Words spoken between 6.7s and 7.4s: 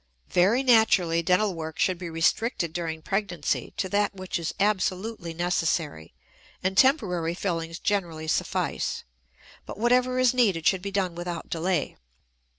temporary